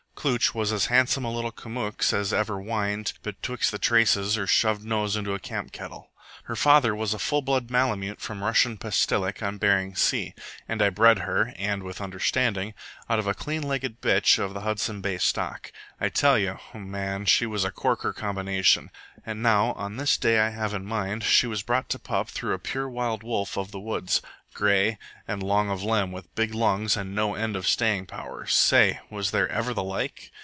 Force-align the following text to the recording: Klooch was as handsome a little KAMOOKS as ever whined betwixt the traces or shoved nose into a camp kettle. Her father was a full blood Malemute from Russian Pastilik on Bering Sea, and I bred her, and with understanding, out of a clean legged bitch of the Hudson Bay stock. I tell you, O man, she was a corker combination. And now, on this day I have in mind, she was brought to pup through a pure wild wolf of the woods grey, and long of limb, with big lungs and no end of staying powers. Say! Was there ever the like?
Klooch 0.13 0.53
was 0.53 0.71
as 0.71 0.85
handsome 0.85 1.25
a 1.25 1.31
little 1.31 1.51
KAMOOKS 1.51 2.13
as 2.13 2.31
ever 2.31 2.61
whined 2.61 3.13
betwixt 3.23 3.71
the 3.71 3.79
traces 3.79 4.37
or 4.37 4.45
shoved 4.45 4.85
nose 4.85 5.15
into 5.15 5.33
a 5.33 5.39
camp 5.39 5.71
kettle. 5.71 6.11
Her 6.43 6.55
father 6.55 6.95
was 6.95 7.15
a 7.15 7.19
full 7.19 7.41
blood 7.41 7.71
Malemute 7.71 8.21
from 8.21 8.43
Russian 8.43 8.77
Pastilik 8.77 9.41
on 9.41 9.57
Bering 9.57 9.95
Sea, 9.95 10.35
and 10.67 10.79
I 10.79 10.91
bred 10.91 11.19
her, 11.19 11.53
and 11.55 11.81
with 11.81 11.99
understanding, 12.01 12.75
out 13.09 13.17
of 13.17 13.25
a 13.25 13.33
clean 13.33 13.63
legged 13.63 13.99
bitch 13.99 14.37
of 14.37 14.53
the 14.53 14.61
Hudson 14.61 15.01
Bay 15.01 15.17
stock. 15.17 15.71
I 15.99 16.09
tell 16.09 16.37
you, 16.37 16.59
O 16.75 16.77
man, 16.77 17.25
she 17.25 17.47
was 17.47 17.63
a 17.63 17.71
corker 17.71 18.13
combination. 18.13 18.91
And 19.25 19.41
now, 19.41 19.71
on 19.73 19.97
this 19.97 20.17
day 20.17 20.37
I 20.39 20.49
have 20.49 20.73
in 20.75 20.85
mind, 20.85 21.23
she 21.23 21.47
was 21.47 21.63
brought 21.63 21.89
to 21.89 21.99
pup 21.99 22.29
through 22.29 22.53
a 22.53 22.59
pure 22.59 22.89
wild 22.89 23.23
wolf 23.23 23.57
of 23.57 23.71
the 23.71 23.79
woods 23.79 24.21
grey, 24.53 24.97
and 25.29 25.41
long 25.41 25.69
of 25.69 25.81
limb, 25.81 26.11
with 26.11 26.33
big 26.35 26.53
lungs 26.53 26.97
and 26.97 27.15
no 27.15 27.35
end 27.35 27.55
of 27.55 27.65
staying 27.67 28.05
powers. 28.05 28.53
Say! 28.53 28.99
Was 29.09 29.31
there 29.31 29.47
ever 29.47 29.73
the 29.73 29.83
like? 29.83 30.29